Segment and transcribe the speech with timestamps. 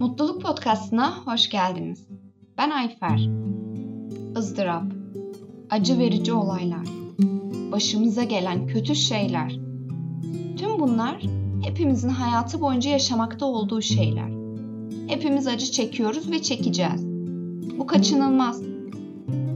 [0.00, 2.08] Mutluluk Podcast'ına hoş geldiniz.
[2.58, 3.28] Ben Ayfer.
[4.36, 4.84] ızdırap,
[5.70, 6.86] acı verici olaylar,
[7.72, 9.60] başımıza gelen kötü şeyler.
[10.56, 11.22] Tüm bunlar
[11.62, 14.30] hepimizin hayatı boyunca yaşamakta olduğu şeyler.
[15.06, 17.06] Hepimiz acı çekiyoruz ve çekeceğiz.
[17.78, 18.62] Bu kaçınılmaz.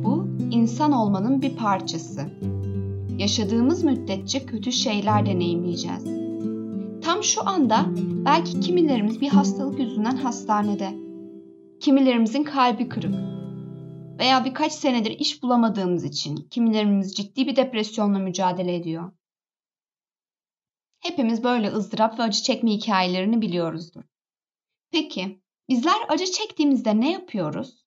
[0.05, 2.21] Bu insan olmanın bir parçası.
[3.19, 6.24] Yaşadığımız müddetçe kötü şeyler deneyimleyeceğiz.
[7.05, 7.87] Tam şu anda
[8.25, 10.95] belki kimilerimiz bir hastalık yüzünden hastanede.
[11.81, 13.15] Kimilerimizin kalbi kırık.
[14.19, 19.13] Veya birkaç senedir iş bulamadığımız için kimilerimiz ciddi bir depresyonla mücadele ediyor.
[21.01, 24.03] Hepimiz böyle ızdırap ve acı çekme hikayelerini biliyoruzdur.
[24.91, 27.85] Peki bizler acı çektiğimizde ne yapıyoruz?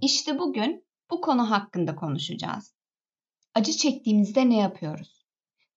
[0.00, 2.74] İşte bugün bu konu hakkında konuşacağız.
[3.54, 5.24] Acı çektiğimizde ne yapıyoruz?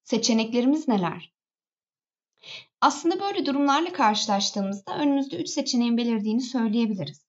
[0.03, 1.36] Seçeneklerimiz neler?
[2.81, 7.27] Aslında böyle durumlarla karşılaştığımızda önümüzde üç seçeneğin belirdiğini söyleyebiliriz.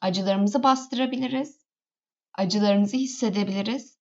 [0.00, 1.58] Acılarımızı bastırabiliriz,
[2.34, 3.98] acılarımızı hissedebiliriz,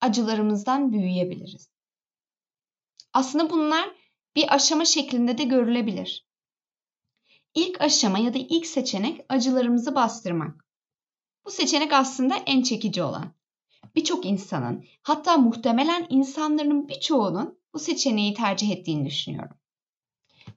[0.00, 1.70] acılarımızdan büyüyebiliriz.
[3.12, 3.90] Aslında bunlar
[4.36, 6.26] bir aşama şeklinde de görülebilir.
[7.54, 10.66] İlk aşama ya da ilk seçenek acılarımızı bastırmak.
[11.44, 13.34] Bu seçenek aslında en çekici olan.
[13.94, 19.61] Birçok insanın, hatta muhtemelen insanların birçoğunun bu seçeneği tercih ettiğini düşünüyorum.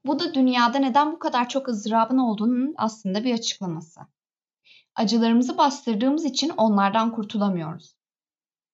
[0.06, 4.02] Bu da dünyada neden bu kadar çok ızdırabın olduğunun aslında bir açıklaması.
[4.96, 7.96] Acılarımızı bastırdığımız için onlardan kurtulamıyoruz.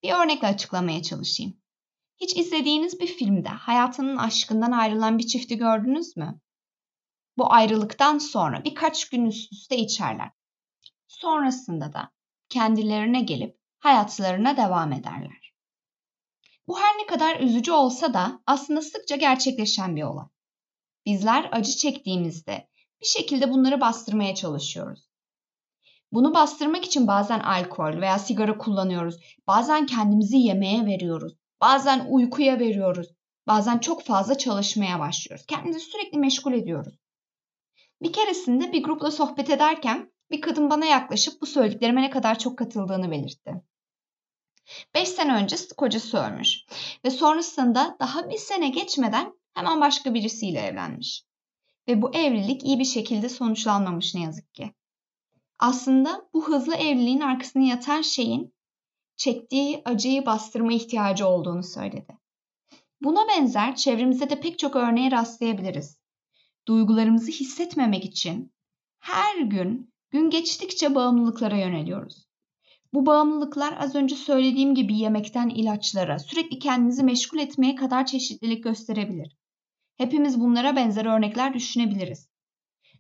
[0.04, 1.62] Bir örnekle açıklamaya çalışayım.
[2.22, 6.39] Hiç izlediğiniz bir filmde hayatının aşkından ayrılan bir çifti gördünüz mü?
[7.38, 10.32] Bu ayrılıktan sonra birkaç gün üst üste içerler.
[11.08, 12.12] Sonrasında da
[12.50, 15.54] kendilerine gelip hayatlarına devam ederler.
[16.67, 20.26] Bu her ne kadar üzücü olsa da aslında sıkça gerçekleşen bir olay.
[21.05, 22.67] Bizler acı çektiğimizde
[23.02, 25.11] bir şekilde bunları bastırmaya çalışıyoruz.
[26.11, 29.16] Bunu bastırmak için bazen alkol veya sigara kullanıyoruz.
[29.47, 31.33] Bazen kendimizi yemeğe veriyoruz.
[31.61, 33.08] Bazen uykuya veriyoruz.
[33.48, 35.45] Bazen çok fazla çalışmaya başlıyoruz.
[35.45, 36.93] Kendimizi sürekli meşgul ediyoruz.
[38.02, 42.58] Bir keresinde bir grupla sohbet ederken bir kadın bana yaklaşıp bu söylediklerime ne kadar çok
[42.58, 43.61] katıldığını belirtti.
[44.95, 46.65] 5 sene önce kocası ölmüş
[47.05, 51.23] ve sonrasında daha bir sene geçmeden hemen başka birisiyle evlenmiş.
[51.88, 54.73] Ve bu evlilik iyi bir şekilde sonuçlanmamış ne yazık ki.
[55.60, 58.54] Aslında bu hızlı evliliğin arkasında yatan şeyin
[59.16, 62.17] çektiği acıyı bastırma ihtiyacı olduğunu söyledi.
[63.02, 66.02] Buna benzer çevremizde de pek çok örneğe rastlayabiliriz.
[66.68, 68.54] Duygularımızı hissetmemek için
[69.00, 72.26] her gün gün geçtikçe bağımlılıklara yöneliyoruz.
[72.94, 79.38] Bu bağımlılıklar az önce söylediğim gibi yemekten ilaçlara, sürekli kendinizi meşgul etmeye kadar çeşitlilik gösterebilir.
[79.97, 82.29] Hepimiz bunlara benzer örnekler düşünebiliriz.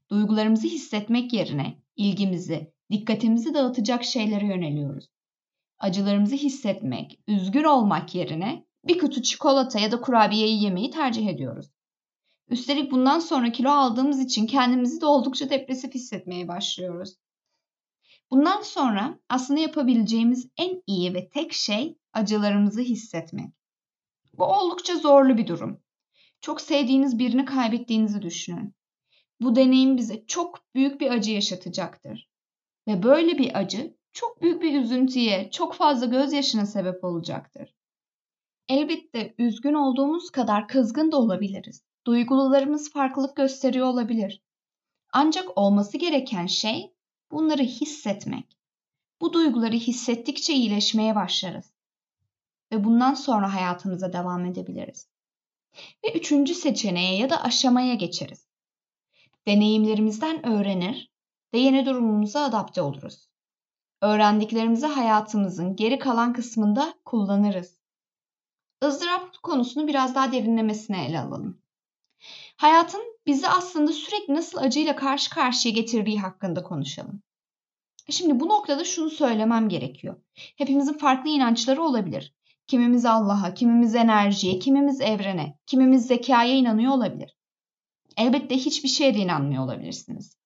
[0.09, 5.09] Duygularımızı hissetmek yerine ilgimizi, dikkatimizi dağıtacak şeylere yöneliyoruz.
[5.79, 11.71] Acılarımızı hissetmek, üzgün olmak yerine bir kutu çikolata ya da kurabiyeyi yemeyi tercih ediyoruz.
[12.49, 17.15] Üstelik bundan sonra kilo aldığımız için kendimizi de oldukça depresif hissetmeye başlıyoruz.
[18.31, 23.53] Bundan sonra aslında yapabileceğimiz en iyi ve tek şey acılarımızı hissetmek.
[24.33, 25.81] Bu oldukça zorlu bir durum.
[26.41, 28.75] Çok sevdiğiniz birini kaybettiğinizi düşünün.
[29.41, 32.29] Bu deneyim bize çok büyük bir acı yaşatacaktır.
[32.87, 37.75] Ve böyle bir acı çok büyük bir üzüntüye, çok fazla gözyaşına sebep olacaktır.
[38.69, 41.83] Elbette üzgün olduğumuz kadar kızgın da olabiliriz.
[42.07, 44.41] Duygularımız farklılık gösteriyor olabilir.
[45.13, 46.93] Ancak olması gereken şey
[47.31, 48.57] bunları hissetmek.
[49.21, 51.73] Bu duyguları hissettikçe iyileşmeye başlarız.
[52.71, 55.10] Ve bundan sonra hayatımıza devam edebiliriz.
[56.03, 58.47] Ve üçüncü seçeneğe ya da aşamaya geçeriz.
[59.47, 61.11] Deneyimlerimizden öğrenir
[61.53, 63.27] ve yeni durumumuza adapte oluruz.
[64.01, 67.77] Öğrendiklerimizi hayatımızın geri kalan kısmında kullanırız.
[68.87, 71.61] Izdırap konusunu biraz daha derinlemesine ele alalım.
[72.57, 77.21] Hayatın bizi aslında sürekli nasıl acıyla karşı karşıya getirdiği hakkında konuşalım.
[78.09, 80.15] Şimdi bu noktada şunu söylemem gerekiyor.
[80.33, 82.33] Hepimizin farklı inançları olabilir.
[82.71, 87.37] Kimimiz Allah'a, kimimiz enerjiye, kimimiz evrene, kimimiz zekaya inanıyor olabilir.
[88.17, 90.37] Elbette hiçbir şeye de inanmıyor olabilirsiniz.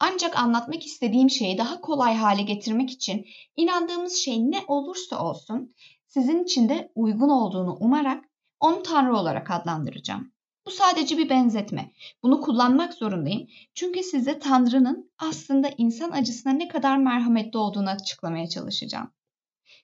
[0.00, 3.26] Ancak anlatmak istediğim şeyi daha kolay hale getirmek için
[3.56, 5.74] inandığımız şey ne olursa olsun
[6.06, 8.24] sizin için de uygun olduğunu umarak
[8.60, 10.32] onu Tanrı olarak adlandıracağım.
[10.66, 11.92] Bu sadece bir benzetme.
[12.22, 13.48] Bunu kullanmak zorundayım.
[13.74, 19.10] Çünkü size Tanrı'nın aslında insan acısına ne kadar merhametli olduğunu açıklamaya çalışacağım.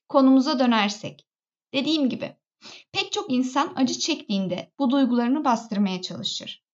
[0.09, 1.30] Konumuza dönersek.
[1.75, 2.37] Dediğim gibi
[2.93, 6.65] pek çok insan acı çektiğinde bu duygularını bastırmaya çalışır.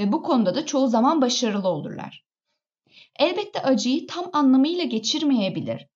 [0.00, 2.24] ve bu konuda da çoğu zaman başarılı olurlar.
[3.18, 5.86] Elbette acıyı tam anlamıyla geçirmeyebilir.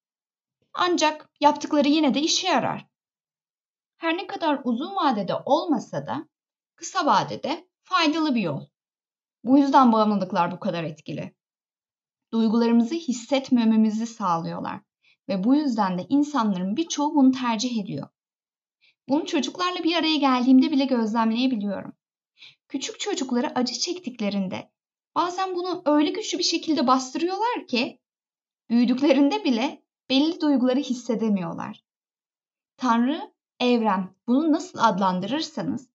[0.74, 2.86] Ancak yaptıkları yine de işe yarar.
[3.96, 6.28] Her ne kadar uzun vadede olmasa da
[6.76, 8.66] kısa vadede faydalı bir yol.
[9.44, 11.34] Bu yüzden bağımlılıklar bu kadar etkili.
[12.32, 14.80] Duygularımızı hissetmememizi sağlıyorlar
[15.28, 18.08] ve bu yüzden de insanların birçoğu bunu tercih ediyor.
[19.08, 21.92] Bunu çocuklarla bir araya geldiğimde bile gözlemleyebiliyorum.
[22.68, 24.70] Küçük çocukları acı çektiklerinde
[25.14, 28.00] bazen bunu öyle güçlü bir şekilde bastırıyorlar ki
[28.70, 31.84] büyüdüklerinde bile belli duyguları hissedemiyorlar.
[32.76, 35.88] Tanrı, evren bunu nasıl adlandırırsanız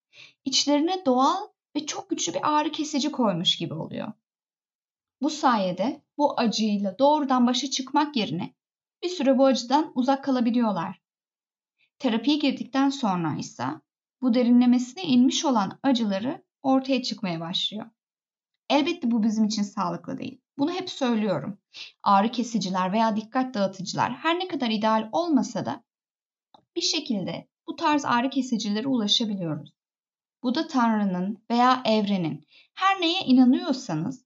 [0.45, 4.13] içlerine doğal ve çok güçlü bir ağrı kesici koymuş gibi oluyor.
[5.21, 8.53] Bu sayede bu acıyla doğrudan başa çıkmak yerine
[9.03, 11.01] bir süre bu acıdan uzak kalabiliyorlar.
[11.99, 13.65] Terapiye girdikten sonra ise
[14.21, 17.85] bu derinlemesine inmiş olan acıları ortaya çıkmaya başlıyor.
[18.69, 20.41] Elbette bu bizim için sağlıklı değil.
[20.57, 21.57] Bunu hep söylüyorum.
[22.03, 25.83] Ağrı kesiciler veya dikkat dağıtıcılar her ne kadar ideal olmasa da
[26.75, 29.73] bir şekilde bu tarz ağrı kesicilere ulaşabiliyoruz.
[30.43, 34.25] Bu da Tanrı'nın veya evrenin her neye inanıyorsanız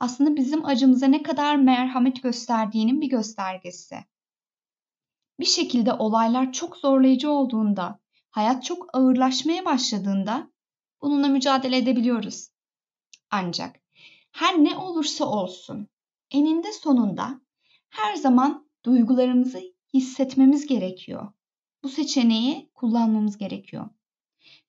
[0.00, 3.96] aslında bizim acımıza ne kadar merhamet gösterdiğinin bir göstergesi.
[5.40, 8.00] Bir şekilde olaylar çok zorlayıcı olduğunda,
[8.30, 10.50] hayat çok ağırlaşmaya başladığında
[11.02, 12.48] bununla mücadele edebiliyoruz.
[13.30, 13.80] Ancak
[14.32, 15.88] her ne olursa olsun
[16.30, 17.40] eninde sonunda
[17.88, 19.60] her zaman duygularımızı
[19.94, 21.32] hissetmemiz gerekiyor.
[21.82, 23.88] Bu seçeneği kullanmamız gerekiyor.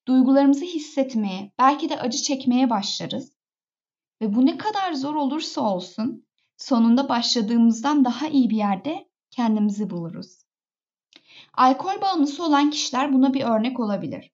[0.07, 3.31] Duygularımızı hissetmeye, belki de acı çekmeye başlarız.
[4.21, 6.25] Ve bu ne kadar zor olursa olsun
[6.57, 10.50] sonunda başladığımızdan daha iyi bir yerde kendimizi buluruz.
[11.53, 14.31] Alkol bağımlısı olan kişiler buna bir örnek olabilir.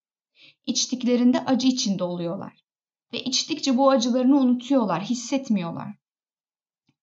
[0.66, 2.64] İçtiklerinde acı içinde oluyorlar
[3.14, 5.96] ve içtikçe bu acılarını unutuyorlar, hissetmiyorlar.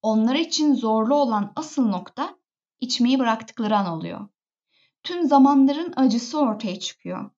[0.02, 2.38] Onlar için zorlu olan asıl nokta
[2.80, 4.28] içmeyi bıraktıkları an oluyor.
[5.02, 7.30] Tüm zamanların acısı ortaya çıkıyor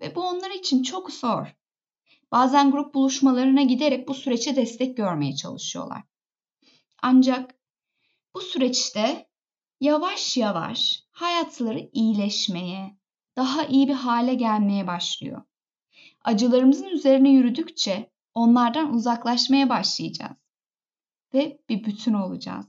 [0.00, 1.56] ve bu onlar için çok zor.
[2.32, 6.02] Bazen grup buluşmalarına giderek bu süreçe destek görmeye çalışıyorlar.
[7.02, 7.54] Ancak
[8.34, 9.28] bu süreçte
[9.84, 12.98] yavaş yavaş hayatları iyileşmeye,
[13.36, 15.42] daha iyi bir hale gelmeye başlıyor.
[16.24, 20.36] Acılarımızın üzerine yürüdükçe onlardan uzaklaşmaya başlayacağız
[21.34, 22.66] ve bir bütün olacağız.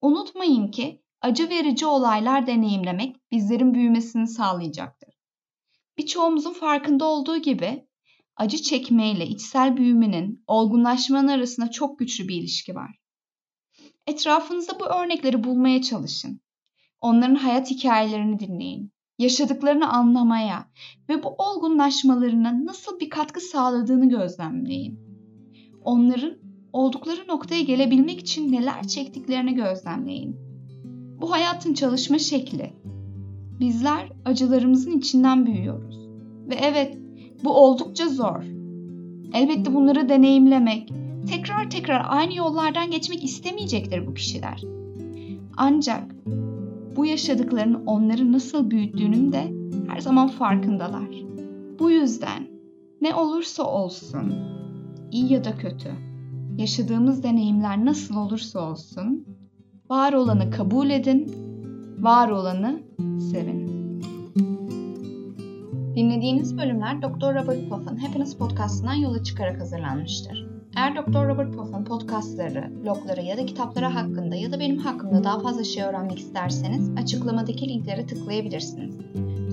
[0.00, 5.14] Unutmayın ki acı verici olaylar deneyimlemek bizlerin büyümesini sağlayacaktır.
[5.98, 7.88] Birçoğumuzun farkında olduğu gibi
[8.36, 12.98] acı çekmeyle içsel büyümenin, olgunlaşmanın arasında çok güçlü bir ilişki var.
[14.08, 16.40] Etrafınızda bu örnekleri bulmaya çalışın.
[17.00, 18.92] Onların hayat hikayelerini dinleyin.
[19.18, 20.68] Yaşadıklarını anlamaya
[21.08, 25.00] ve bu olgunlaşmalarına nasıl bir katkı sağladığını gözlemleyin.
[25.84, 26.34] Onların
[26.72, 30.36] oldukları noktaya gelebilmek için neler çektiklerini gözlemleyin.
[31.20, 32.72] Bu hayatın çalışma şekli.
[33.60, 36.08] Bizler acılarımızın içinden büyüyoruz.
[36.48, 36.98] Ve evet,
[37.44, 38.42] bu oldukça zor.
[39.34, 40.92] Elbette bunları deneyimlemek,
[41.30, 44.62] tekrar tekrar aynı yollardan geçmek istemeyecektir bu kişiler.
[45.56, 46.14] Ancak
[46.96, 49.52] bu yaşadıklarının onları nasıl büyüttüğünün de
[49.88, 51.08] her zaman farkındalar.
[51.78, 52.46] Bu yüzden
[53.00, 54.34] ne olursa olsun,
[55.12, 55.90] iyi ya da kötü,
[56.58, 59.26] yaşadığımız deneyimler nasıl olursa olsun,
[59.90, 61.32] var olanı kabul edin,
[61.98, 62.80] var olanı
[63.30, 63.68] sevin.
[65.96, 67.34] Dinlediğiniz bölümler Dr.
[67.34, 70.47] Robert Puff'ın Happiness Podcast'ından yola çıkarak hazırlanmıştır.
[70.76, 71.28] Eğer Dr.
[71.28, 75.84] Robert Puff'ın podcastları, blogları ya da kitapları hakkında ya da benim hakkımda daha fazla şey
[75.84, 78.94] öğrenmek isterseniz açıklamadaki linklere tıklayabilirsiniz.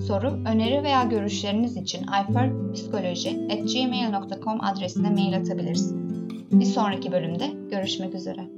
[0.08, 6.16] Soru, öneri veya görüşleriniz için iferpsikoloji.gmail.com adresine mail atabilirsiniz.
[6.52, 8.55] Bir sonraki bölümde görüşmek üzere.